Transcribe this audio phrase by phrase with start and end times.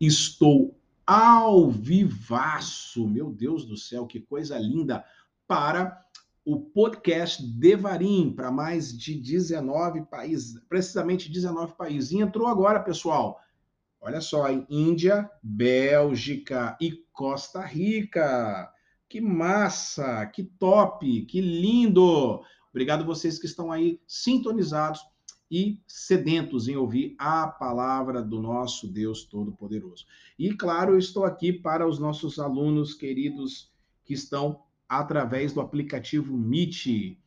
[0.00, 0.76] Estou
[1.06, 5.04] ao vivaço, meu Deus do céu, que coisa linda,
[5.46, 6.02] para
[6.44, 12.10] o podcast Devarim, para mais de 19 países, precisamente 19 países.
[12.10, 13.40] E entrou agora, pessoal,
[14.00, 18.70] olha só, em Índia, Bélgica e Costa Rica.
[19.08, 22.42] Que massa, que top, que lindo!
[22.70, 25.00] Obrigado vocês que estão aí sintonizados
[25.50, 30.06] e sedentos em ouvir a palavra do nosso Deus Todo-Poderoso.
[30.38, 33.70] E claro, eu estou aqui para os nossos alunos queridos
[34.04, 37.18] que estão através do aplicativo Meet.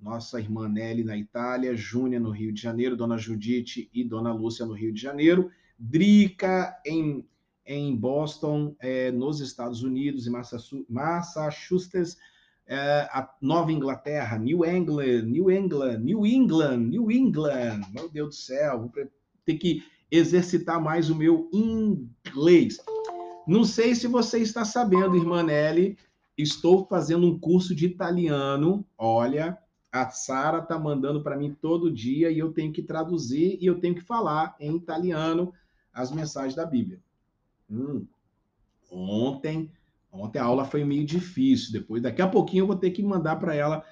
[0.00, 4.64] Nossa irmã Nelly na Itália, Júnia no Rio de Janeiro, Dona Judite e Dona Lúcia
[4.64, 7.26] no Rio de Janeiro, Drica em,
[7.66, 10.32] em Boston, é, nos Estados Unidos, em
[10.88, 12.16] Massachusetts,
[12.70, 17.80] é, a Nova Inglaterra, New England, New England, New England, New England.
[17.92, 18.92] Meu Deus do céu, vou
[19.44, 22.78] ter que exercitar mais o meu inglês.
[23.44, 25.98] Não sei se você está sabendo, irmã Nelly,
[26.38, 28.86] estou fazendo um curso de italiano.
[28.96, 29.58] Olha,
[29.90, 33.80] a Sara está mandando para mim todo dia e eu tenho que traduzir e eu
[33.80, 35.52] tenho que falar em italiano
[35.92, 37.00] as mensagens da Bíblia.
[37.68, 38.06] Hum.
[38.92, 39.72] Ontem
[40.12, 41.72] Ontem a aula foi meio difícil.
[41.72, 43.84] Depois, daqui a pouquinho, eu vou ter que mandar para ela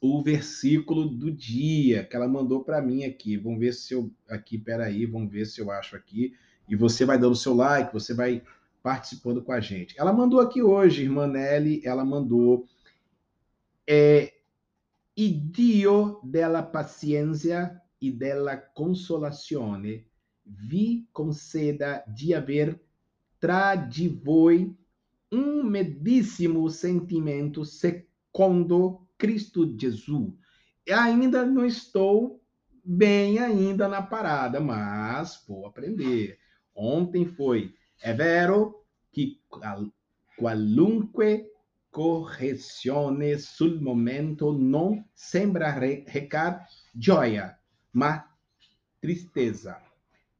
[0.00, 3.36] o versículo do dia que ela mandou para mim aqui.
[3.36, 6.34] Vamos ver se eu aqui, peraí, vamos ver se eu acho aqui.
[6.68, 8.42] E você vai dando seu like, você vai
[8.82, 9.98] participando com a gente.
[9.98, 12.66] Ela mandou aqui hoje, irmã Nelly, ela mandou
[13.86, 14.32] é,
[15.16, 20.06] e Dio della pazienza e della consolazione
[20.44, 22.80] vi conceda di aver
[23.38, 24.74] tra di voi
[25.30, 30.32] um medíssimo sentimento segundo Cristo Jesus.
[30.86, 32.42] E ainda não estou
[32.84, 36.38] bem ainda na parada, mas vou aprender.
[36.74, 39.42] Ontem foi, é vero que
[40.36, 41.50] qualunque
[41.90, 47.58] correzione sul momento non sembra recar gioia,
[47.92, 48.24] ma
[49.00, 49.82] tristeza.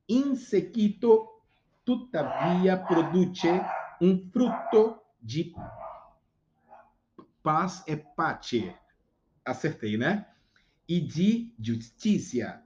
[0.06, 1.42] Insequito,
[1.84, 3.60] tuttavia, produce
[4.00, 5.54] um fruto de
[7.42, 8.74] paz e pace.
[9.44, 10.26] Acertei, né?
[10.86, 12.62] E de justiça.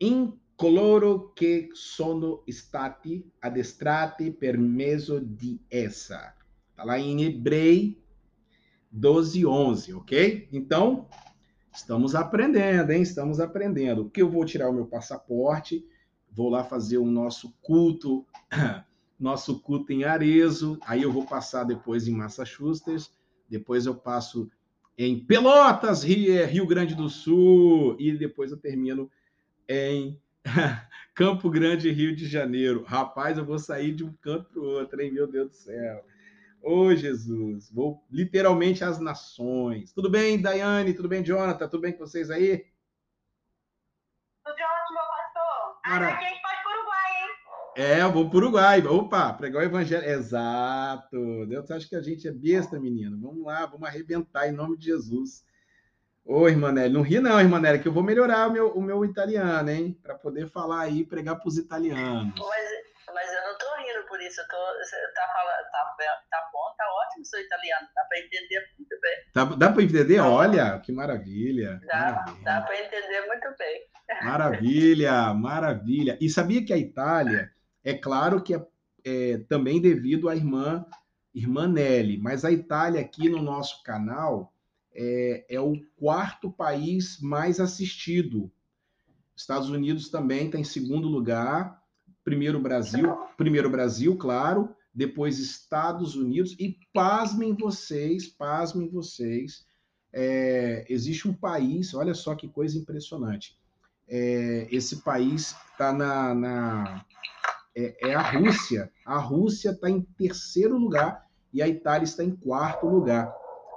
[0.00, 6.34] In coloro che sono stati addestrati per mezzo di essa.
[6.70, 7.96] Está lá em Hebreu
[8.90, 10.48] 12, 11, ok?
[10.52, 11.08] Então,
[11.72, 13.02] estamos aprendendo, hein?
[13.02, 14.08] Estamos aprendendo.
[14.08, 15.84] Que eu vou tirar o meu passaporte,
[16.30, 18.24] vou lá fazer o nosso culto
[19.24, 23.10] nosso culto em Arezo, aí eu vou passar depois em Massachusetts,
[23.48, 24.50] depois eu passo
[24.98, 29.10] em Pelotas, Rio Grande do Sul, e depois eu termino
[29.66, 30.20] em
[31.14, 32.84] Campo Grande, Rio de Janeiro.
[32.84, 35.10] Rapaz, eu vou sair de um canto para o outro, hein?
[35.10, 36.04] Meu Deus do céu.
[36.60, 39.90] Ô, oh, Jesus, vou literalmente às nações.
[39.94, 40.92] Tudo bem, Daiane?
[40.92, 41.66] Tudo bem, Jonathan?
[41.66, 42.66] Tudo bem com vocês aí?
[44.44, 45.80] Tudo ótimo, pastor.
[45.86, 46.08] Mara...
[46.08, 46.44] Aqui
[47.76, 48.80] é, eu vou para o Uruguai.
[48.86, 50.04] Opa, pregar o evangelho.
[50.04, 51.46] Exato.
[51.46, 53.18] Deus acha que a gente é besta, menino.
[53.20, 55.44] Vamos lá, vamos arrebentar em nome de Jesus.
[56.24, 58.80] Ô, irmã Nelly, não ri não, irmã Nelly, que eu vou melhorar o meu, o
[58.80, 59.98] meu italiano, hein?
[60.02, 62.32] Para poder falar aí e pregar para os italianos.
[62.38, 62.68] Mas,
[63.12, 64.40] mas eu não tô rindo por isso.
[64.40, 65.96] Eu tô, tá, falando, tá,
[66.30, 67.88] tá bom, tá ótimo seu italiano.
[67.94, 69.16] Dá para entender muito bem.
[69.34, 70.16] Tá, dá para entender?
[70.16, 71.80] Tá Olha, que maravilha.
[71.86, 73.82] Dá, dá para entender muito bem.
[74.22, 76.16] Maravilha, maravilha.
[76.20, 77.50] E sabia que a Itália
[77.84, 78.66] é claro que é,
[79.04, 80.84] é também devido à irmã,
[81.34, 84.52] irmã Nelly, mas a Itália aqui no nosso canal
[84.94, 88.50] é, é o quarto país mais assistido.
[89.36, 91.82] Estados Unidos também está em segundo lugar,
[92.24, 99.66] primeiro Brasil, primeiro Brasil, claro, depois Estados Unidos e pasmem vocês, pasmem vocês,
[100.12, 103.58] é, existe um país, olha só que coisa impressionante.
[104.06, 107.04] É, esse país está na, na,
[107.76, 108.90] é, é a Rússia.
[109.04, 113.34] A Rússia está em terceiro lugar e a Itália está em quarto lugar.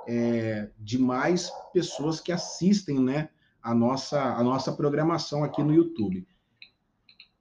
[0.10, 3.28] É, de mais pessoas que assistem né,
[3.62, 6.26] a, nossa, a nossa programação aqui no YouTube.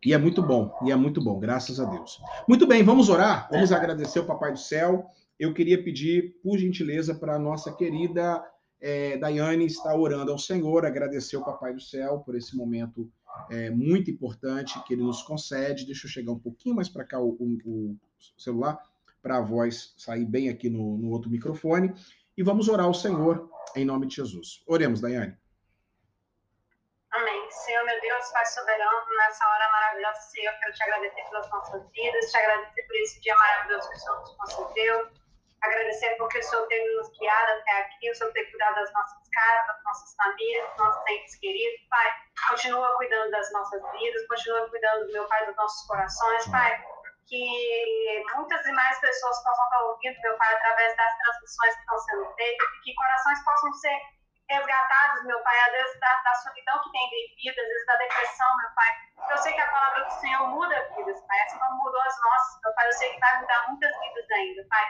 [0.04, 2.20] E é muito bom, e é muito bom, graças a Deus.
[2.48, 3.48] Muito bem, vamos orar?
[3.50, 5.06] Vamos agradecer o Papai do Céu.
[5.38, 8.44] Eu queria pedir, por gentileza, para a nossa querida
[8.80, 13.10] é, Daiane estar orando ao Senhor, agradecer o Papai do Céu por esse momento
[13.50, 15.86] é, muito importante que ele nos concede.
[15.86, 17.96] Deixa eu chegar um pouquinho mais para cá o, o, o
[18.36, 18.78] celular,
[19.22, 21.92] para a voz sair bem aqui no, no outro microfone.
[22.36, 24.62] E vamos orar ao Senhor em nome de Jesus.
[24.66, 25.36] Oremos, Daiane.
[27.10, 27.50] Amém.
[27.50, 32.30] Senhor, meu Deus, Pai soberano, nessa hora maravilhosa, Senhor, quero te agradecer pelas nossas vidas,
[32.30, 35.08] te agradecer por esse dia maravilhoso que o Senhor nos concedeu,
[35.66, 39.28] agradecer porque o Senhor tem nos guiado até aqui, o Senhor tem cuidado das nossas
[39.32, 42.12] casas, das nossas famílias, dos nossos entes queridos, Pai.
[42.48, 46.84] Continua cuidando das nossas vidas, continua cuidando, meu Pai, dos nossos corações, Pai.
[47.28, 51.98] Que muitas e mais pessoas possam estar ouvindo, meu Pai, através das transmissões que estão
[51.98, 54.00] sendo feitas, e que corações possam ser
[54.48, 58.56] resgatados, meu Pai, às vezes da, da solidão que tem vivido, às vezes da depressão,
[58.58, 59.06] meu Pai.
[59.30, 61.40] Eu sei que a palavra do Senhor muda vidas, Pai.
[61.40, 64.66] Assim como mudou as nossas, meu Pai, eu sei que vai mudar muitas vidas ainda,
[64.68, 64.86] Pai.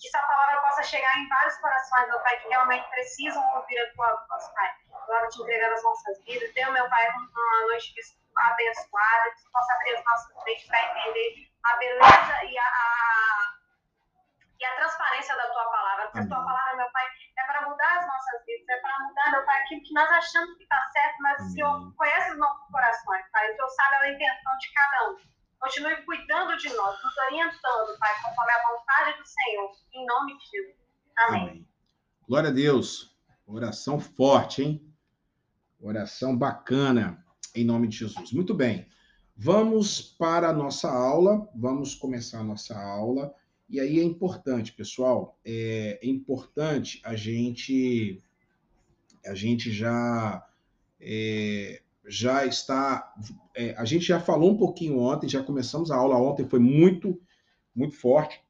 [0.00, 3.92] Que essa palavra possa chegar em vários corações, meu Pai, que realmente precisam ouvir a
[3.92, 4.72] tua voz, Pai.
[4.94, 6.54] Agora te entregando as nossas vidas.
[6.54, 7.94] Dê, meu Pai, uma noite
[8.36, 13.54] abençoada, que possa abrir as nossas mentes para entender a beleza e a, a,
[14.58, 16.04] e a transparência da tua palavra.
[16.06, 17.06] Porque a tua palavra, meu Pai,
[17.38, 20.56] é para mudar as nossas vidas, é para mudar, meu Pai, aquilo que nós achamos
[20.56, 23.50] que está certo, mas o Senhor conhece os nossos corações, Pai.
[23.50, 25.39] O Senhor sabe a intenção de cada um.
[25.60, 29.70] Continue cuidando de nós, nos orientando, Pai, conforme a vontade do Senhor.
[29.92, 30.76] Em nome de Jesus.
[31.18, 31.42] Amém.
[31.42, 31.68] Amém.
[32.26, 33.14] Glória a Deus.
[33.46, 34.94] Oração forte, hein?
[35.78, 37.22] Oração bacana,
[37.54, 38.32] em nome de Jesus.
[38.32, 38.88] Muito bem.
[39.36, 41.46] Vamos para a nossa aula.
[41.54, 43.34] Vamos começar a nossa aula.
[43.68, 48.22] E aí é importante, pessoal, é, importante a gente
[49.24, 50.44] a gente já
[50.98, 53.14] é, já está
[53.54, 57.20] é, a gente já falou um pouquinho ontem, já começamos a aula ontem, foi muito
[57.74, 58.42] muito forte.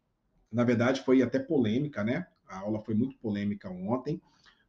[0.51, 2.27] Na verdade, foi até polêmica, né?
[2.49, 4.21] A aula foi muito polêmica ontem,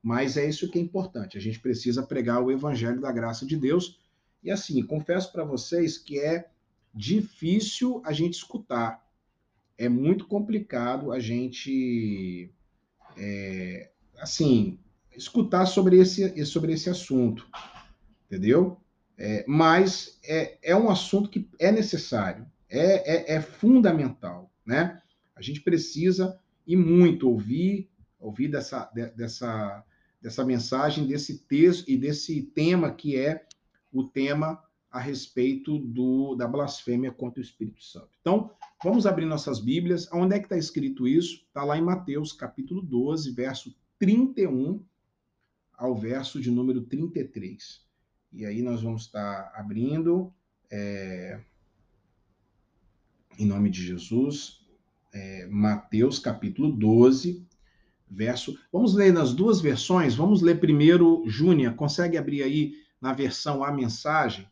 [0.04, 1.38] mas é isso que é importante.
[1.38, 4.00] A gente precisa pregar o evangelho da graça de Deus.
[4.44, 6.50] E assim, confesso para vocês que é
[6.94, 9.02] difícil a gente escutar
[9.82, 12.54] é muito complicado a gente,
[13.18, 13.90] é,
[14.20, 14.78] assim,
[15.18, 17.48] escutar sobre esse, sobre esse assunto,
[18.32, 18.78] entendeu?
[19.18, 25.02] É, mas é, é um assunto que é necessário, é, é, é fundamental, né?
[25.36, 29.84] A gente precisa e muito ouvir, ouvir dessa, dessa,
[30.22, 33.46] dessa mensagem, desse texto e desse tema que é
[33.92, 38.10] o tema a respeito do, da blasfêmia contra o Espírito Santo.
[38.22, 38.52] Então,
[38.82, 40.08] vamos abrir nossas Bíblias.
[40.14, 41.44] Onde é que está escrito isso?
[41.48, 44.84] Está lá em Mateus, capítulo 12, verso 31
[45.74, 47.91] ao verso de número 33.
[48.32, 50.34] E aí nós vamos estar abrindo,
[50.70, 51.40] é,
[53.38, 54.66] em nome de Jesus,
[55.14, 57.46] é, Mateus, capítulo 12,
[58.10, 58.58] verso.
[58.72, 60.16] Vamos ler nas duas versões.
[60.16, 64.48] Vamos ler primeiro, Júnia, consegue abrir aí na versão A Mensagem?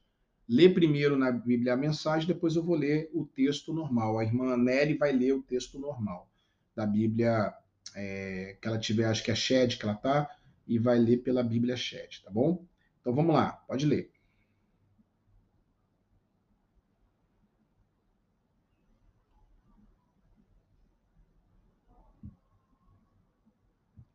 [0.49, 4.17] lê primeiro na Bíblia a mensagem, depois eu vou ler o texto normal.
[4.17, 6.27] A irmã Nelly vai ler o texto normal
[6.75, 7.53] da Bíblia
[7.95, 10.27] é, que ela tiver, acho que é Shed que ela tá,
[10.67, 12.65] e vai ler pela Bíblia Shed, tá bom?
[13.09, 14.13] Então vamos lá, pode ler.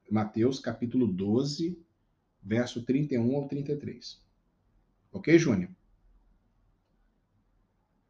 [0.08, 1.76] Mateus capítulo 12,
[2.40, 4.22] verso 31 ao 33.
[5.10, 5.70] Ok, Júnior?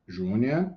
[0.07, 0.77] Júnia.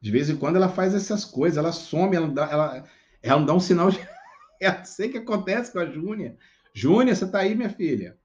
[0.00, 2.90] De vez em quando ela faz essas coisas, ela some, ela, ela,
[3.22, 3.98] ela não dá um sinal de.
[4.60, 6.36] É sei o que acontece com a Júnia.
[6.78, 8.16] Júnia, você tá aí, minha filha?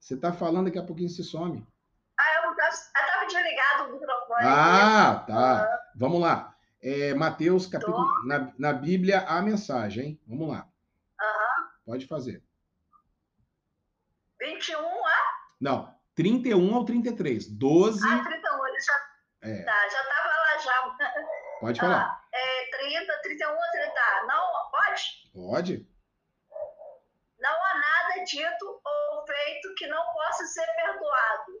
[0.00, 1.62] Você tá falando, daqui a pouquinho se some.
[2.18, 4.46] Ah, eu estava desligado o microfone.
[4.46, 5.62] Ah, tá.
[5.62, 5.78] Uhum.
[5.94, 6.56] Vamos lá.
[6.82, 8.26] É, Mateus, capítulo.
[8.26, 10.20] Na, na Bíblia, a mensagem, hein?
[10.26, 10.66] Vamos lá.
[11.20, 11.68] Uhum.
[11.84, 12.42] Pode fazer.
[14.40, 15.12] 21 a?
[15.60, 17.46] Não, 31 ao 33.
[17.46, 18.00] 12.
[18.08, 19.50] Ah, 31, ele já.
[19.50, 19.62] É.
[19.64, 21.60] Tá, já estava lá já.
[21.60, 22.04] Pode falar.
[22.04, 23.92] Ah, é, 30, 31 ou 30.
[24.28, 25.30] Não, pode?
[25.34, 25.91] Pode.
[28.24, 31.52] Dito ou feito que não possa ser perdoado.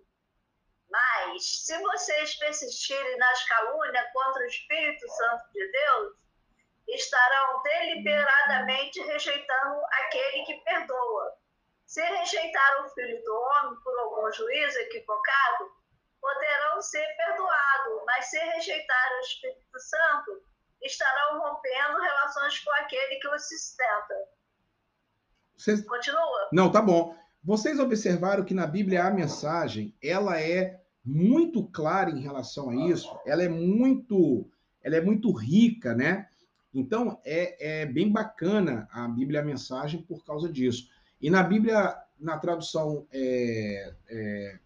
[0.90, 6.16] Mas, se vocês persistirem nas calúnias contra o Espírito Santo de Deus,
[6.88, 11.42] estarão deliberadamente rejeitando aquele que perdoa
[11.92, 15.70] se rejeitar o Filho do Homem por algum juízo equivocado,
[16.22, 20.42] poderão ser perdoados, mas se rejeitar o Espírito Santo,
[20.80, 24.14] estarão rompendo relações com aquele que os sustenta.
[25.62, 25.84] Vocês...
[25.84, 26.48] Continua?
[26.52, 27.14] Não, tá bom.
[27.44, 33.08] Vocês observaram que na Bíblia a mensagem, ela é muito clara em relação a isso,
[33.24, 34.48] ela é muito,
[34.82, 36.28] ela é muito rica, né?
[36.74, 40.88] Então, é, é bem bacana a Bíblia a mensagem por causa disso.
[41.20, 44.58] E na Bíblia, na tradução é, é,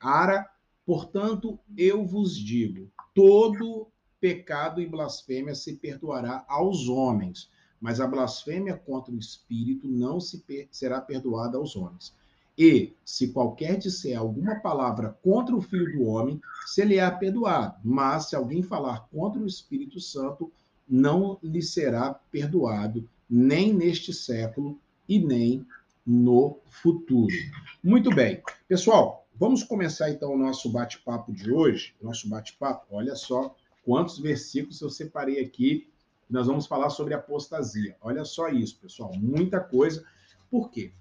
[0.00, 0.48] Ara,
[0.86, 8.76] portanto, eu vos digo: todo pecado e blasfêmia se perdoará aos homens, mas a blasfêmia
[8.76, 12.14] contra o Espírito não se per será perdoada aos homens.
[12.58, 17.76] E se qualquer disser alguma palavra contra o Filho do Homem, se ele é perdoado.
[17.82, 20.52] Mas se alguém falar contra o Espírito Santo,
[20.86, 25.64] não lhe será perdoado, nem neste século e nem
[26.04, 27.34] no futuro.
[27.82, 28.42] Muito bem.
[28.68, 31.94] Pessoal, vamos começar então o nosso bate-papo de hoje.
[32.02, 35.88] Nosso bate-papo, olha só quantos versículos eu separei aqui.
[36.30, 37.96] Nós vamos falar sobre apostasia.
[38.00, 40.04] Olha só isso, pessoal, muita coisa.
[40.50, 40.92] Por quê?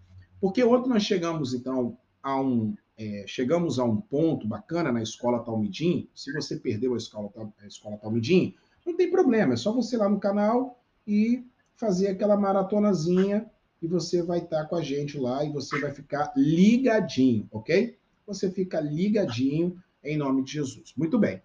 [0.42, 5.44] Porque ontem nós chegamos, então, a um, é, chegamos a um ponto bacana na escola
[5.44, 6.10] Talmidim.
[6.16, 7.32] Se você perdeu a escola,
[7.62, 8.56] a escola Talmidim,
[8.86, 11.46] não tem problema, é só você ir lá no canal e
[11.76, 13.50] fazer aquela maratonazinha
[13.82, 17.98] e você vai estar com a gente lá e você vai ficar ligadinho, ok?
[18.28, 20.94] Você fica ligadinho em nome de Jesus.
[20.98, 21.42] Muito bem.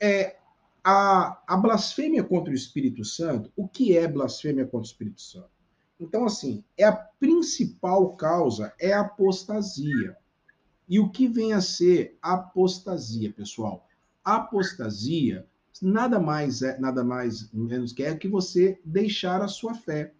[0.00, 0.36] É,
[0.88, 5.50] a, a blasfêmia contra o Espírito Santo, o que é blasfêmia contra o Espírito Santo?
[5.98, 10.16] Então, assim, é a principal causa é a apostasia.
[10.88, 13.84] E o que vem a ser apostasia, pessoal?
[14.24, 15.44] Apostasia
[15.82, 20.12] nada mais é nada mais menos que é que você deixar a sua fé.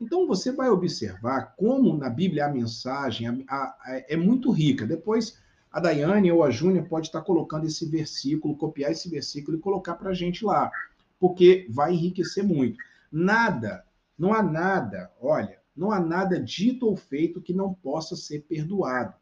[0.00, 4.86] Então você vai observar como na Bíblia a mensagem a, a, a, é muito rica.
[4.86, 5.38] Depois
[5.74, 9.96] a Daiane ou a Júnia pode estar colocando esse versículo, copiar esse versículo e colocar
[9.96, 10.70] para a gente lá,
[11.18, 12.78] porque vai enriquecer muito.
[13.10, 13.84] Nada
[14.16, 19.14] não há nada, olha, não há nada dito ou feito que não possa ser perdoado.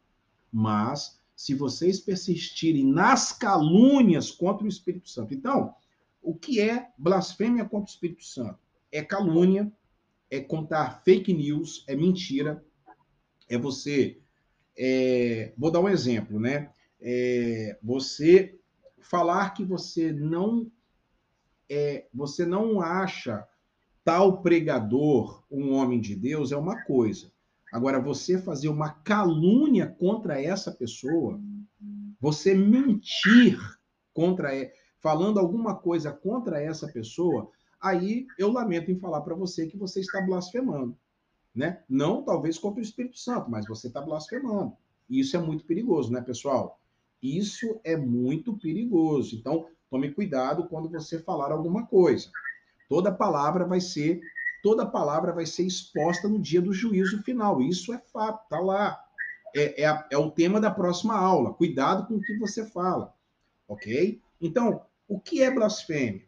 [0.51, 5.33] Mas, se vocês persistirem nas calúnias contra o Espírito Santo.
[5.33, 5.73] Então,
[6.21, 8.59] o que é blasfêmia contra o Espírito Santo?
[8.91, 9.73] É calúnia,
[10.29, 12.63] é contar fake news, é mentira,
[13.49, 14.21] é você.
[14.77, 16.71] É, vou dar um exemplo, né?
[17.01, 18.59] É, você
[19.01, 20.71] falar que você não
[21.69, 23.47] é, você não acha
[24.03, 27.31] tal pregador um homem de Deus é uma coisa.
[27.71, 31.39] Agora, você fazer uma calúnia contra essa pessoa,
[32.19, 33.59] você mentir
[34.13, 34.51] contra
[35.01, 37.49] falando alguma coisa contra essa pessoa,
[37.81, 40.97] aí eu lamento em falar para você que você está blasfemando,
[41.55, 41.83] né?
[41.87, 44.75] Não talvez contra o Espírito Santo, mas você está blasfemando.
[45.09, 46.79] E isso é muito perigoso, né, pessoal?
[47.21, 49.35] Isso é muito perigoso.
[49.35, 52.29] Então, tome cuidado quando você falar alguma coisa.
[52.89, 54.21] Toda palavra vai ser,
[54.61, 57.61] toda palavra vai ser exposta no dia do juízo final.
[57.61, 58.99] Isso é fato, tá lá.
[59.55, 61.53] É, é, é o tema da próxima aula.
[61.53, 63.13] Cuidado com o que você fala,
[63.67, 64.19] ok?
[64.41, 66.23] Então, o que é blasfêmia?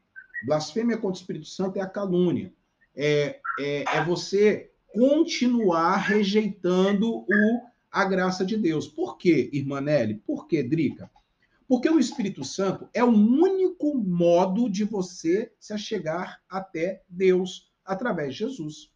[0.45, 2.53] Blasfêmia contra o Espírito Santo é a calúnia.
[2.95, 7.61] É, é, é você continuar rejeitando o,
[7.91, 8.87] a graça de Deus.
[8.87, 10.15] Por quê, irmã Nelly?
[10.25, 11.11] Por quê, Drica?
[11.67, 18.33] Porque o Espírito Santo é o único modo de você se achegar até Deus através
[18.33, 18.89] de Jesus.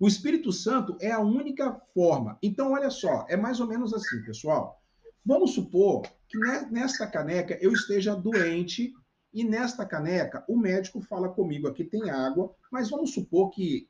[0.00, 2.36] O Espírito Santo é a única forma.
[2.42, 4.82] Então, olha só, é mais ou menos assim, pessoal.
[5.24, 6.38] Vamos supor que
[6.70, 8.92] nesta caneca eu esteja doente
[9.32, 13.88] e nesta caneca o médico fala comigo: aqui tem água, mas vamos supor que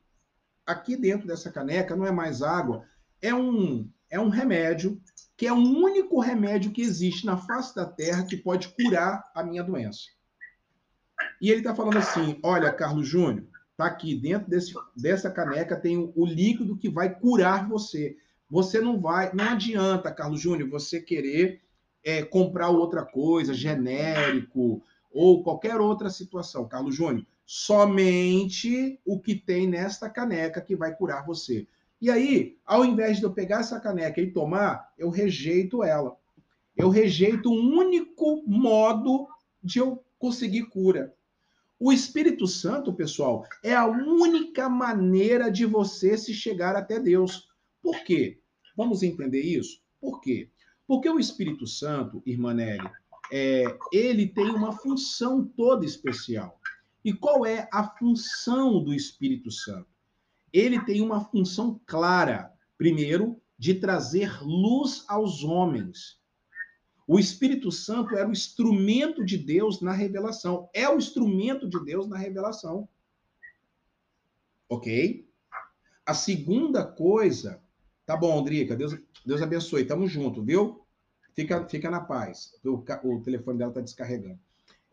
[0.66, 2.84] aqui dentro dessa caneca não é mais água,
[3.22, 5.00] é um, é um remédio
[5.36, 9.42] que é o único remédio que existe na face da Terra que pode curar a
[9.42, 10.06] minha doença.
[11.40, 13.46] E ele está falando assim: olha, Carlos Júnior,
[13.76, 18.16] tá aqui dentro desse, dessa caneca tem o, o, líquido que vai curar você.
[18.48, 21.60] Você não vai, não adianta, Carlos Júnior, você querer
[22.02, 24.82] é, comprar outra coisa, genérico
[25.12, 27.26] ou qualquer outra situação, Carlos Júnior.
[27.46, 31.66] Somente o que tem nesta caneca que vai curar você.
[32.00, 36.16] E aí, ao invés de eu pegar essa caneca e tomar, eu rejeito ela.
[36.76, 39.28] Eu rejeito o único modo
[39.62, 41.14] de eu conseguir cura.
[41.78, 47.48] O Espírito Santo, pessoal, é a única maneira de você se chegar até Deus.
[47.82, 48.40] Por quê?
[48.76, 49.80] Vamos entender isso?
[50.00, 50.50] Por quê?
[50.86, 52.90] Porque o Espírito Santo, irmã Nelly,
[53.32, 56.60] é, ele tem uma função toda especial.
[57.06, 59.96] E qual é a função do Espírito Santo?
[60.52, 62.52] ele tem uma função clara.
[62.78, 66.20] Primeiro, de trazer luz aos homens.
[67.06, 70.68] O Espírito Santo era o instrumento de Deus na revelação.
[70.74, 72.88] É o instrumento de Deus na revelação.
[74.68, 75.28] Ok?
[76.04, 77.62] A segunda coisa.
[78.04, 78.74] Tá bom, Drica.
[78.74, 79.84] Deus, Deus abençoe.
[79.84, 80.84] Tamo junto, viu?
[81.34, 82.58] Fica, fica na paz.
[82.64, 84.40] O, o telefone dela está descarregando.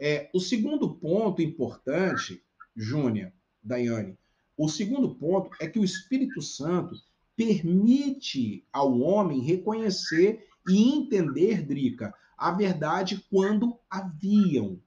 [0.05, 2.43] É, o segundo ponto importante,
[2.75, 3.33] Júnia,
[3.63, 4.17] Daiane,
[4.57, 6.93] o segundo ponto é que o Espírito Santo
[7.38, 14.77] permite ao homem reconhecer e entender, Drica, a verdade quando haviam.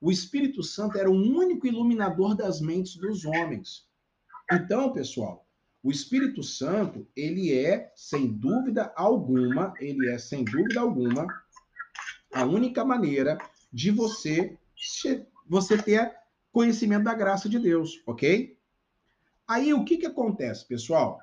[0.00, 3.86] O Espírito Santo era o único iluminador das mentes dos homens.
[4.50, 5.46] Então, pessoal,
[5.82, 11.26] O Espírito Santo, ele é, sem dúvida alguma, ele é, sem dúvida alguma,
[12.32, 13.36] a única maneira
[13.74, 14.56] de você,
[15.48, 16.16] você ter
[16.52, 18.56] conhecimento da graça de Deus, ok?
[19.48, 21.20] Aí o que, que acontece, pessoal?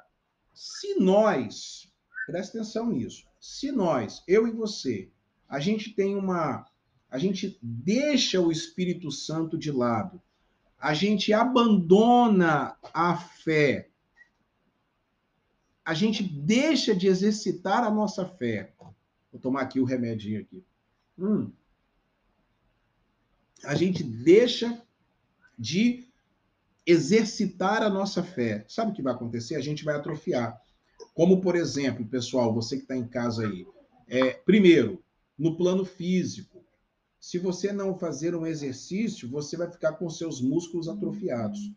[0.54, 1.90] Se nós,
[2.28, 5.10] presta atenção nisso, se nós, eu e você,
[5.48, 6.70] a gente tem uma.
[7.10, 10.22] A gente deixa o Espírito Santo de lado,
[10.78, 13.90] a gente abandona a fé,
[15.86, 18.74] a gente deixa de exercitar a nossa fé.
[19.32, 20.66] Vou tomar aqui o remedinho aqui.
[21.18, 21.52] Hum.
[23.66, 24.82] A gente deixa
[25.58, 26.08] de
[26.86, 28.66] exercitar a nossa fé.
[28.68, 29.56] Sabe o que vai acontecer?
[29.56, 30.60] A gente vai atrofiar.
[31.14, 33.66] Como, por exemplo, pessoal, você que está em casa aí.
[34.08, 35.04] É, primeiro,
[35.38, 36.64] no plano físico.
[37.20, 41.72] Se você não fazer um exercício, você vai ficar com seus músculos atrofiados.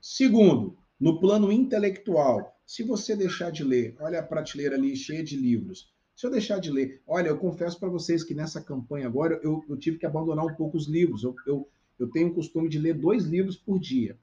[0.00, 2.56] Segundo, no plano intelectual.
[2.64, 5.92] Se você deixar de ler, olha a prateleira ali cheia de livros.
[6.20, 9.64] Se eu deixar de ler, olha, eu confesso para vocês que nessa campanha agora eu,
[9.66, 11.24] eu, tive que abandonar um pouco os livros.
[11.24, 11.66] Eu, eu,
[11.98, 14.18] eu tenho o costume de ler dois livros por dia,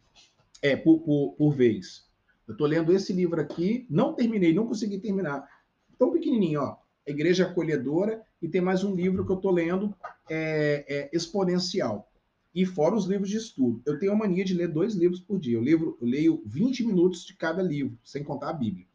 [0.62, 2.06] é, por, por, por vez.
[2.48, 5.50] Eu estou lendo esse livro aqui, não terminei, não consegui terminar.
[5.98, 6.77] Tão pequenininho, ó.
[7.04, 9.92] Igreja Acolhedora, e tem mais um livro que eu estou lendo,
[10.30, 12.12] é, é, Exponencial.
[12.54, 13.82] E fora os livros de estudo.
[13.88, 15.58] Eu tenho a mania de ler dois livros por dia.
[15.58, 18.86] Eu, livro, eu leio 20 minutos de cada livro, sem contar a Bíblia.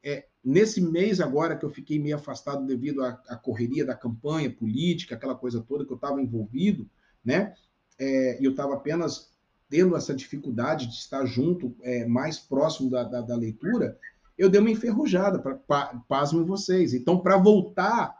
[0.00, 4.50] É, nesse mês agora que eu fiquei meio afastado devido à, à correria da campanha
[4.50, 6.88] política, aquela coisa toda que eu estava envolvido,
[7.24, 7.54] né?
[7.98, 9.32] é, e eu estava apenas
[9.68, 13.98] tendo essa dificuldade de estar junto, é, mais próximo da, da, da, leitura,
[14.36, 16.92] eu dei uma enferrujada, pra, pa, pasmem vocês.
[16.92, 18.14] Então, para voltar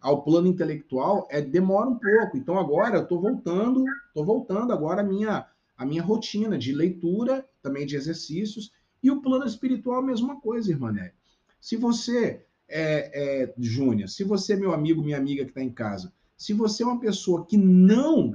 [0.00, 2.36] ao plano intelectual, é, demora um pouco.
[2.36, 5.46] Então, agora eu estou voltando, estou voltando agora a minha,
[5.76, 8.72] a minha rotina de leitura, também de exercícios,
[9.02, 11.12] e o plano espiritual, a mesma coisa, irmã Né?
[11.62, 16.12] Se você, é, é, Júnior, se você, meu amigo, minha amiga que está em casa,
[16.36, 18.32] se você é uma pessoa que não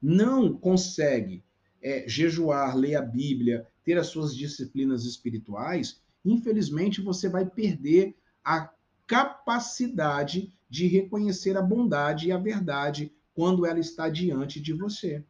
[0.00, 1.42] não consegue
[1.82, 8.70] é, jejuar, ler a Bíblia, ter as suas disciplinas espirituais, infelizmente você vai perder a
[9.06, 15.24] capacidade de reconhecer a bondade e a verdade quando ela está diante de você.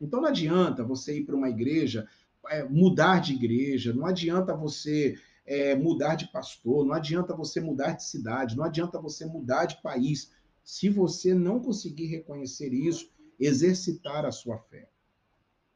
[0.00, 2.08] Então não adianta você ir para uma igreja,
[2.48, 7.92] é, mudar de igreja, não adianta você é, mudar de pastor, não adianta você mudar
[7.92, 10.32] de cidade, não adianta você mudar de país.
[10.64, 14.88] Se você não conseguir reconhecer isso, exercitar a sua fé.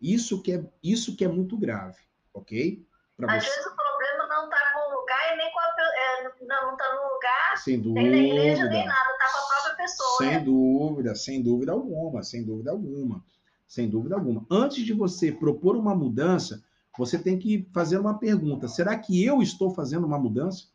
[0.01, 1.99] Isso que é, isso que é muito grave,
[2.35, 2.85] ok?
[3.17, 3.51] Pra Às você...
[3.51, 6.95] vezes o problema não está com o lugar e nem com a, é, não está
[6.95, 10.19] no lugar, sem dúvida, nem na igreja, nem nada, está com a própria pessoa.
[10.19, 10.41] Sem né?
[10.41, 13.25] dúvida, sem dúvida alguma, sem dúvida alguma,
[13.69, 14.45] sem dúvida alguma.
[14.51, 16.65] Antes de você propor uma mudança,
[16.99, 20.67] você tem que fazer uma pergunta: será que eu estou fazendo uma mudança?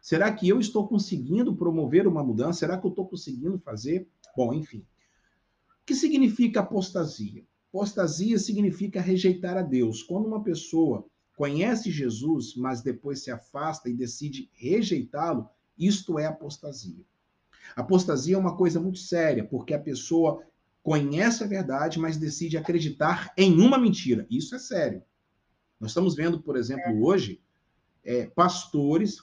[0.00, 2.60] Será que eu estou conseguindo promover uma mudança?
[2.60, 4.06] Será que eu estou conseguindo fazer?
[4.36, 4.78] Bom, enfim.
[4.78, 7.44] O que significa apostasia?
[7.70, 10.02] Apostasia significa rejeitar a Deus.
[10.02, 17.04] Quando uma pessoa conhece Jesus, mas depois se afasta e decide rejeitá-lo, isto é apostasia.
[17.74, 20.42] Apostasia é uma coisa muito séria, porque a pessoa
[20.82, 24.26] conhece a verdade, mas decide acreditar em uma mentira.
[24.30, 25.02] Isso é sério.
[25.80, 27.40] Nós estamos vendo, por exemplo, hoje,
[28.04, 29.18] é, pastores,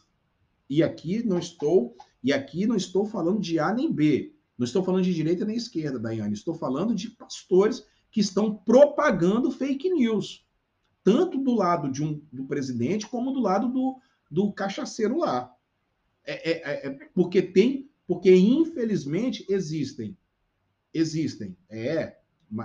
[0.70, 4.34] e aqui não estou, e aqui não estou falando de A nem B.
[4.58, 6.34] Não estou falando de direita nem esquerda, Daiane.
[6.34, 10.46] Estou falando de pastores que estão propagando fake news.
[11.04, 15.52] Tanto do lado de um, do presidente, como do lado do, do cachaceiro lá.
[16.24, 20.16] É, é, é, é porque tem, porque infelizmente existem.
[20.94, 21.58] Existem.
[21.70, 22.18] É,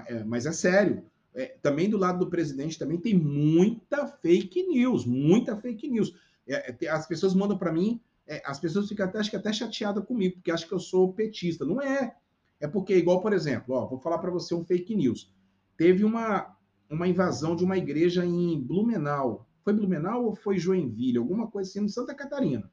[0.08, 1.02] é mas é sério.
[1.36, 6.14] É, também do lado do presidente também tem muita fake news, muita fake news.
[6.48, 9.52] É, é as pessoas mandam para mim é, as pessoas ficam até, acho que até
[9.52, 11.64] chateadas comigo, porque acham que eu sou petista.
[11.64, 12.16] Não é.
[12.58, 15.32] É porque, igual, por exemplo, ó, vou falar para você um fake news.
[15.76, 16.56] Teve uma,
[16.90, 19.46] uma invasão de uma igreja em Blumenau.
[19.62, 21.18] Foi Blumenau ou foi Joinville?
[21.18, 22.70] Alguma coisa assim, em Santa Catarina.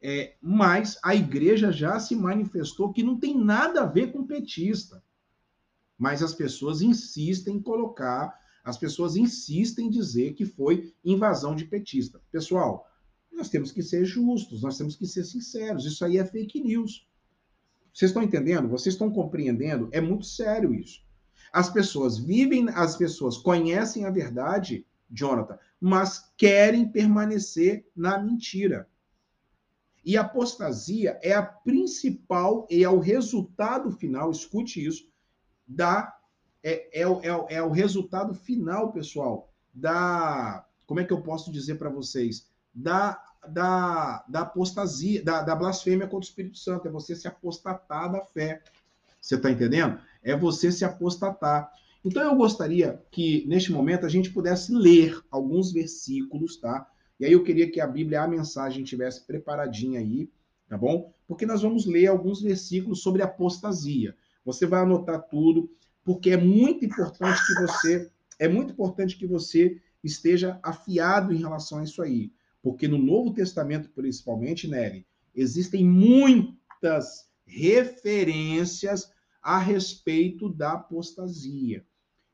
[0.00, 5.02] É, mas a igreja já se manifestou que não tem nada a ver com petista.
[5.98, 11.64] Mas as pessoas insistem em colocar, as pessoas insistem em dizer que foi invasão de
[11.64, 12.20] petista.
[12.30, 12.88] Pessoal,
[13.32, 15.84] nós temos que ser justos, nós temos que ser sinceros.
[15.84, 17.06] Isso aí é fake news.
[17.92, 18.68] Vocês estão entendendo?
[18.68, 19.88] Vocês estão compreendendo?
[19.92, 21.04] É muito sério isso.
[21.52, 28.88] As pessoas vivem, as pessoas conhecem a verdade, Jonathan, mas querem permanecer na mentira.
[30.04, 35.08] E a apostasia é a principal e é o resultado final, escute isso,
[35.66, 36.16] da
[36.62, 41.76] é, é, é, é o resultado final, pessoal, da como é que eu posso dizer
[41.76, 42.46] para vocês?
[42.74, 48.10] Da, da, da apostasia, da, da blasfêmia contra o Espírito Santo, é você se apostatar
[48.10, 48.62] da fé.
[49.20, 49.98] Você está entendendo?
[50.22, 51.70] É você se apostatar.
[52.04, 56.86] Então eu gostaria que, neste momento, a gente pudesse ler alguns versículos, tá?
[57.18, 60.28] E aí eu queria que a Bíblia, a mensagem, tivesse preparadinha aí,
[60.68, 61.14] tá bom?
[61.26, 64.14] Porque nós vamos ler alguns versículos sobre apostasia.
[64.44, 65.70] Você vai anotar tudo,
[66.04, 71.78] porque é muito importante que você, é muito importante que você esteja afiado em relação
[71.78, 72.32] a isso aí.
[72.62, 81.84] Porque no Novo Testamento, principalmente, Nery, existem muitas referências a respeito da apostasia.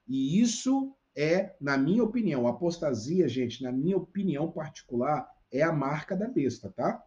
[0.07, 6.17] E isso é, na minha opinião, apostasia, gente, na minha opinião particular, é a marca
[6.17, 7.05] da besta, tá?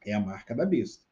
[0.00, 1.04] É a marca da besta.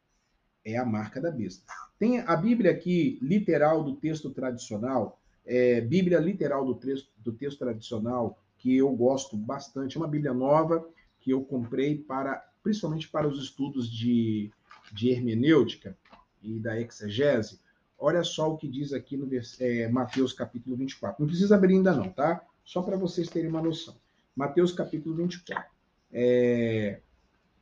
[0.65, 1.65] É a marca da besta.
[1.99, 7.59] Tem a Bíblia aqui, literal do texto tradicional, é, Bíblia literal do texto, do texto
[7.59, 9.97] tradicional, que eu gosto bastante.
[9.97, 10.89] É uma Bíblia nova
[11.21, 14.51] que eu comprei para, principalmente para os estudos de,
[14.93, 15.97] de hermenêutica
[16.43, 17.61] e da exegese.
[17.99, 19.29] Olha só o que diz aqui no
[19.61, 21.21] é, Mateus capítulo 24.
[21.21, 22.45] Não precisa abrir ainda não, tá?
[22.65, 23.97] Só para vocês terem uma noção.
[24.35, 25.65] Mateus capítulo 24.
[26.13, 27.01] É,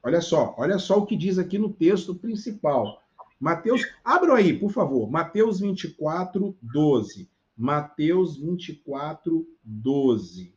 [0.03, 3.03] olha só, olha só o que diz aqui no texto principal.
[3.39, 5.11] Mateus, abram aí, por favor.
[5.11, 7.31] Mateus 24, 12.
[7.57, 10.55] Mateus 24, 12.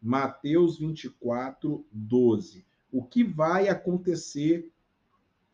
[0.00, 2.66] Mateus 24, 12.
[2.92, 4.70] O que vai acontecer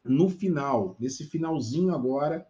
[0.05, 2.47] no final, nesse finalzinho agora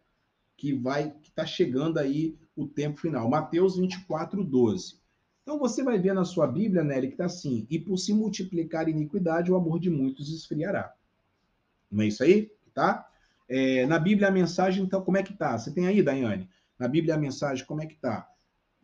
[0.57, 3.29] que vai que está chegando aí o tempo final.
[3.29, 5.04] Mateus 24, 12.
[5.45, 8.89] Então você vai ver na sua Bíblia, Nelly, que está assim: e por se multiplicar
[8.89, 10.95] iniquidade, o amor de muitos esfriará.
[11.93, 12.51] Não é isso aí?
[12.73, 13.07] Tá?
[13.47, 15.59] É, na Bíblia a mensagem, então, como é que tá?
[15.59, 16.51] Você tem aí, Daiane?
[16.79, 18.27] Na Bíblia a mensagem, como é que tá?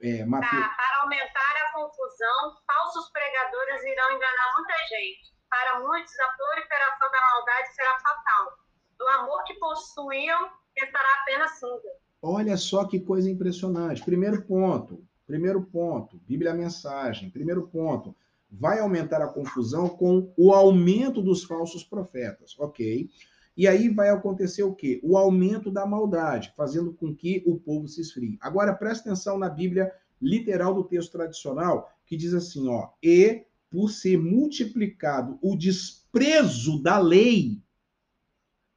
[0.02, 0.52] É, Mateus...
[0.52, 5.32] tá para aumentar a confusão, falsos pregadores irão enganar muita gente.
[5.48, 8.58] Para muitos, a proliferação da maldade será fatal.
[8.98, 11.88] Do amor que possuíam, estará apenas cinza.
[12.22, 14.04] Olha só que coisa impressionante.
[14.04, 18.16] Primeiro ponto, primeiro ponto, Bíblia Mensagem, primeiro ponto,
[18.50, 23.08] vai aumentar a confusão com o aumento dos falsos profetas, ok?
[23.56, 24.98] E aí vai acontecer o quê?
[25.04, 28.38] O aumento da maldade, fazendo com que o povo se esfrie.
[28.40, 33.88] Agora, presta atenção na Bíblia literal do texto tradicional, que diz assim, ó, e por
[33.88, 37.62] ser multiplicado o desprezo da lei,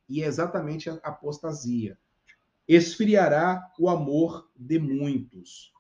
[0.08, 1.98] e é exatamente a apostasia.
[2.68, 5.73] Esfriará o amor de muitos.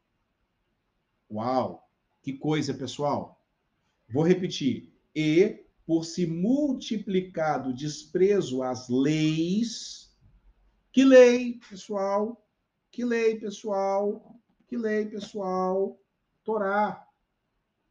[1.33, 1.89] Uau!
[2.21, 3.43] Que coisa, pessoal.
[4.09, 4.93] Vou repetir.
[5.15, 10.15] E, por se multiplicado desprezo às leis,
[10.91, 12.47] que lei, pessoal?
[12.91, 14.39] Que lei, pessoal?
[14.67, 15.99] Que lei, pessoal?
[16.43, 17.05] Torá,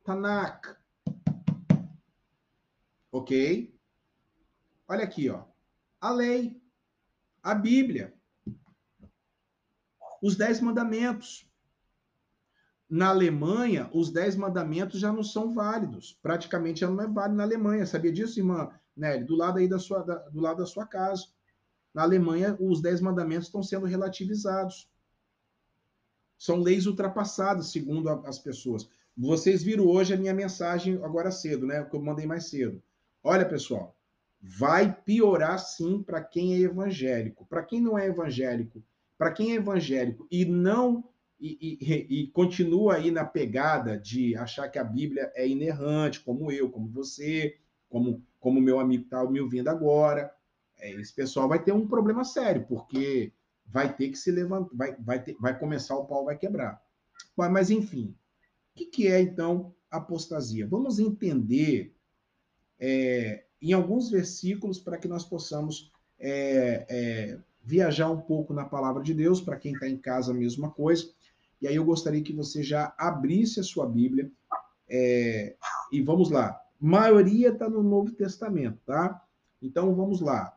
[0.04, 0.78] Tanakh.
[3.10, 3.78] Ok?
[4.88, 5.52] Olha aqui, ó
[6.02, 6.60] a lei,
[7.40, 8.12] a Bíblia,
[10.20, 11.48] os Dez Mandamentos.
[12.92, 16.18] Na Alemanha, os Dez Mandamentos já não são válidos.
[16.20, 17.86] Praticamente já não é válido na Alemanha.
[17.86, 19.24] Sabia disso, irmã Nelly?
[19.24, 21.24] Do lado aí da sua, da, do lado da sua casa.
[21.94, 24.90] Na Alemanha, os Dez Mandamentos estão sendo relativizados.
[26.36, 28.86] São leis ultrapassadas, segundo a, as pessoas.
[29.16, 31.82] Vocês viram hoje a minha mensagem agora cedo, né?
[31.84, 32.82] Que eu mandei mais cedo.
[33.24, 33.96] Olha, pessoal,
[34.38, 37.46] vai piorar sim para quem é evangélico.
[37.46, 38.84] Para quem não é evangélico,
[39.16, 41.10] para quem é evangélico e não
[41.42, 46.52] e, e, e, continua aí na pegada de achar que a Bíblia é inerrante, como
[46.52, 47.56] eu, como você,
[47.88, 50.34] como como meu amigo está me ouvindo agora,
[50.76, 53.32] é, esse pessoal vai ter um problema sério, porque
[53.64, 56.82] vai ter que se levantar, vai, vai, ter, vai começar o pau vai quebrar.
[57.36, 58.16] Mas, enfim,
[58.72, 60.66] o que, que é então apostasia?
[60.66, 61.94] Vamos entender
[62.80, 69.04] é, em alguns versículos para que nós possamos é, é, viajar um pouco na palavra
[69.04, 71.08] de Deus, para quem está em casa, a mesma coisa.
[71.62, 74.30] E aí eu gostaria que você já abrisse a sua Bíblia.
[74.88, 75.56] É,
[75.90, 76.60] e vamos lá.
[76.78, 79.24] maioria está no Novo Testamento, tá?
[79.62, 80.54] Então vamos lá.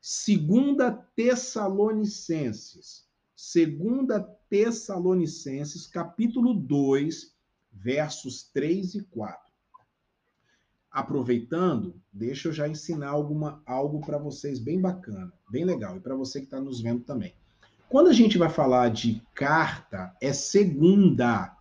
[0.00, 3.06] Segunda Tessalonicenses.
[3.34, 7.34] Segunda Tessalonicenses, capítulo 2,
[7.72, 9.48] versos 3 e 4
[10.90, 16.16] aproveitando, deixa eu já ensinar alguma, algo para vocês bem bacana, bem legal, e para
[16.16, 17.32] você que está nos vendo também.
[17.88, 21.56] Quando a gente vai falar de carta, é segunda.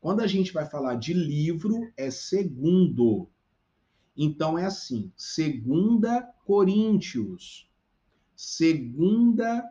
[0.00, 3.28] Quando a gente vai falar de livro, é segundo.
[4.16, 7.68] Então é assim, segunda Coríntios,
[8.36, 9.68] segunda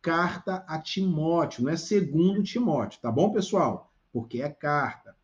[0.00, 3.92] carta a Timóteo, não é segundo Timóteo, tá bom, pessoal?
[4.12, 5.16] Porque é carta.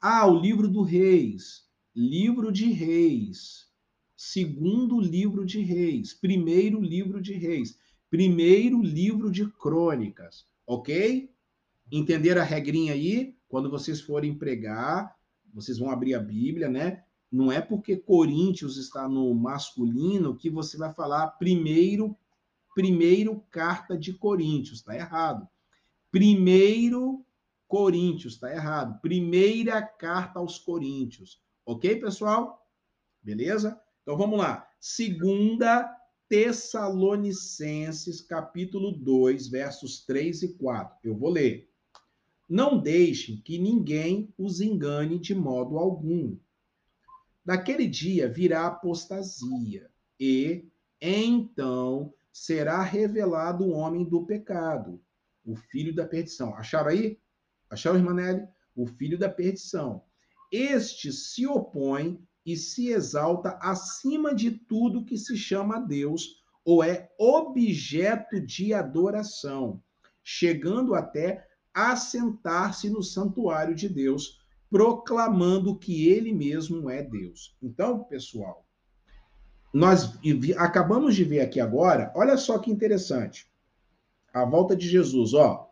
[0.00, 3.68] Ah, o livro do Reis, livro de Reis,
[4.16, 7.76] segundo livro de Reis, primeiro livro de Reis,
[8.14, 11.28] primeiro livro de Crônicas, ok?
[11.90, 13.36] Entenderam a regrinha aí?
[13.48, 15.16] Quando vocês forem pregar,
[15.52, 17.02] vocês vão abrir a Bíblia, né?
[17.28, 22.16] Não é porque Coríntios está no masculino que você vai falar primeiro,
[22.72, 25.48] primeiro carta de Coríntios, tá errado.
[26.12, 27.26] Primeiro
[27.66, 29.00] Coríntios, tá errado.
[29.00, 31.42] Primeira carta aos Coríntios.
[31.66, 32.64] OK, pessoal?
[33.20, 33.76] Beleza?
[34.02, 34.68] Então vamos lá.
[34.78, 35.90] Segunda
[36.34, 40.98] Tessalonicenses, capítulo 2, versos 3 e 4.
[41.04, 41.70] Eu vou ler.
[42.48, 46.36] Não deixem que ninguém os engane de modo algum
[47.44, 50.68] Naquele dia virá apostasia, e
[51.00, 55.00] então será revelado o homem do pecado,
[55.44, 56.52] o filho da perdição.
[56.56, 57.16] Acharam aí?
[57.70, 58.44] Acharam, irmã Nelly?
[58.74, 60.02] O filho da perdição.
[60.50, 67.10] Este se opõe e se exalta acima de tudo que se chama Deus ou é
[67.18, 69.82] objeto de adoração,
[70.22, 77.56] chegando até a sentar-se no santuário de Deus proclamando que ele mesmo é Deus.
[77.62, 78.66] Então, pessoal,
[79.72, 80.18] nós
[80.56, 83.48] acabamos de ver aqui agora, olha só que interessante.
[84.32, 85.70] A volta de Jesus, ó.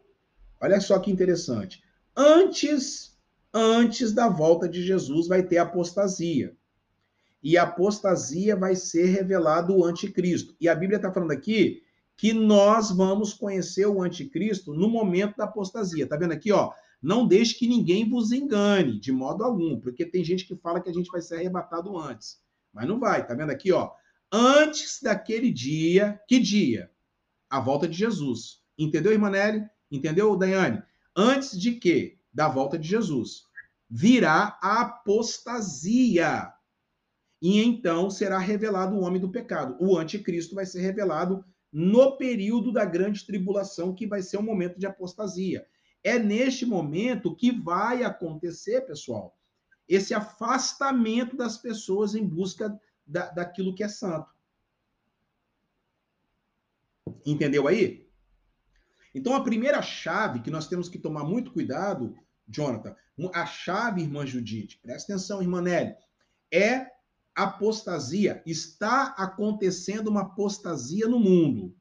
[0.61, 1.83] Olha só que interessante.
[2.17, 3.19] Antes,
[3.53, 6.57] antes da volta de Jesus vai ter apostasia.
[7.43, 10.55] E a apostasia vai ser revelado o anticristo.
[10.61, 11.83] E a Bíblia está falando aqui
[12.17, 16.07] que nós vamos conhecer o anticristo no momento da apostasia.
[16.07, 16.73] Tá vendo aqui, ó?
[17.03, 20.89] Não deixe que ninguém vos engane, de modo algum, porque tem gente que fala que
[20.89, 22.39] a gente vai ser arrebatado antes.
[22.73, 23.91] Mas não vai, tá vendo aqui, ó?
[24.31, 26.91] Antes daquele dia, que dia?
[27.51, 28.63] A volta de Jesus.
[28.79, 29.65] Entendeu, Irmanelli?
[29.91, 30.83] Entendeu, Daiane?
[31.15, 32.19] Antes de quê?
[32.33, 33.43] Da volta de Jesus.
[33.91, 36.53] Virá a apostasia.
[37.43, 39.77] E então será revelado o homem do pecado.
[39.81, 44.79] O anticristo vai ser revelado no período da grande tribulação, que vai ser o momento
[44.79, 45.67] de apostasia.
[46.05, 49.37] É neste momento que vai acontecer, pessoal,
[49.89, 54.31] esse afastamento das pessoas em busca da, daquilo que é santo.
[57.27, 58.09] Entendeu aí?
[59.13, 62.15] Então, a primeira chave que nós temos que tomar muito cuidado,
[62.47, 62.95] Jonathan,
[63.35, 65.95] a chave, irmã Judite, presta atenção, irmã Nelly,
[66.53, 66.92] é
[67.35, 68.43] apostasia.
[68.47, 71.75] Está acontecendo uma apostasia no mundo.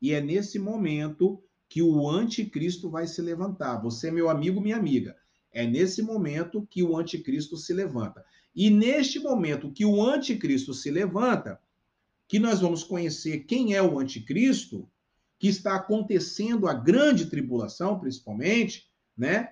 [0.00, 3.80] E é nesse momento que o anticristo vai se levantar.
[3.82, 5.16] Você é meu amigo, minha amiga.
[5.52, 8.24] É nesse momento que o anticristo se levanta.
[8.54, 11.60] E neste momento que o anticristo se levanta,
[12.28, 14.88] que nós vamos conhecer quem é o anticristo,
[15.38, 19.50] que está acontecendo a grande tribulação, principalmente, né?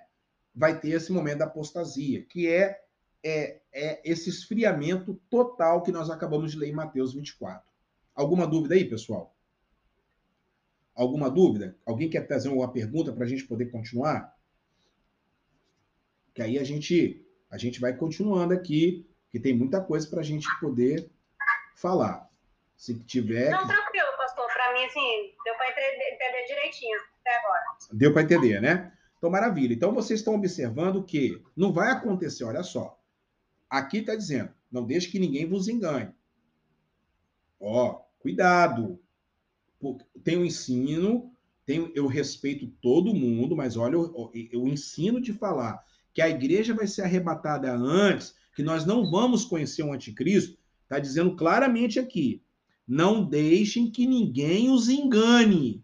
[0.54, 2.81] Vai ter esse momento da apostasia, que é,
[3.24, 7.62] é, é esse esfriamento total que nós acabamos de ler em Mateus 24.
[8.14, 9.34] Alguma dúvida aí, pessoal?
[10.94, 11.76] Alguma dúvida?
[11.86, 14.36] Alguém quer trazer uma pergunta para a gente poder continuar?
[16.34, 20.24] Que aí a gente, a gente vai continuando aqui, que tem muita coisa para a
[20.24, 21.10] gente poder
[21.76, 22.28] falar.
[22.76, 23.50] Se tiver.
[23.50, 24.46] Não, tranquilo, pastor.
[24.52, 27.62] Para mim, assim, deu para entender, entender direitinho até agora.
[27.92, 28.92] Deu para entender, né?
[29.16, 29.72] Então, maravilha.
[29.72, 32.98] Então, vocês estão observando que não vai acontecer, olha só.
[33.72, 36.12] Aqui está dizendo, não deixe que ninguém vos engane.
[37.58, 39.00] Ó, cuidado
[40.22, 41.32] tem o ensino,
[41.64, 45.82] tem, eu respeito todo mundo, mas olha, o ensino de falar
[46.12, 50.98] que a igreja vai ser arrebatada antes, que nós não vamos conhecer o anticristo, está
[50.98, 52.42] dizendo claramente aqui:
[52.86, 55.82] não deixem que ninguém os engane,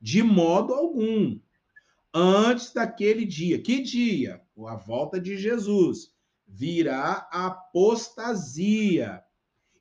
[0.00, 1.40] de modo algum.
[2.14, 3.60] Antes daquele dia.
[3.60, 4.40] Que dia?
[4.68, 6.14] A volta de Jesus.
[6.52, 9.22] Virá apostasia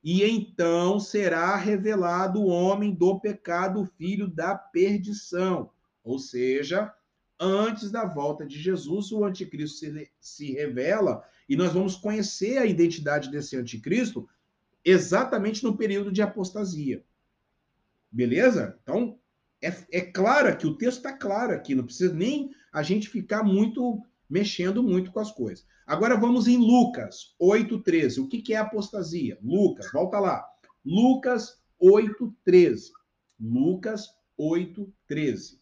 [0.03, 5.71] e então será revelado o homem do pecado, filho da perdição.
[6.03, 6.93] Ou seja,
[7.39, 12.65] antes da volta de Jesus, o anticristo se, se revela e nós vamos conhecer a
[12.65, 14.29] identidade desse anticristo
[14.86, 17.03] exatamente no período de apostasia.
[18.12, 18.79] Beleza?
[18.82, 19.19] Então,
[19.62, 23.43] é, é claro que o texto está claro aqui, não precisa nem a gente ficar
[23.43, 25.65] muito mexendo muito com as coisas.
[25.88, 28.24] Agora vamos em Lucas 8,13.
[28.24, 29.38] O que, é apostasia?
[29.42, 30.46] Lucas, volta lá.
[30.86, 32.92] Lucas 8,13.
[33.39, 34.08] Lucas
[34.39, 35.58] 8,13.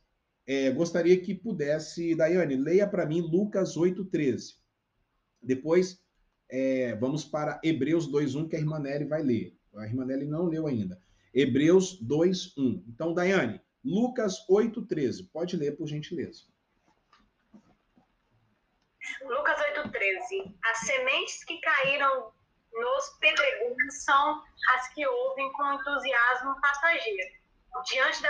[0.46, 4.56] É, gostaria que pudesse, Daiane, leia para mim Lucas 8,13.
[5.42, 6.00] Depois
[6.50, 9.58] é, vamos para Hebreus 2,1, que a irmã Nelly vai ler.
[9.76, 11.00] A irmã Nelly não leu ainda.
[11.34, 12.84] Hebreus 2,1.
[12.88, 15.30] Então, Daiane, Lucas 8,13.
[15.32, 16.44] Pode ler, por gentileza.
[20.14, 20.56] Lucas 8,13.
[20.66, 22.32] As sementes que caíram
[22.74, 24.44] nos pedregulhos são
[24.76, 27.38] as que ouvem com entusiasmo passageiro.
[27.86, 28.26] Diante da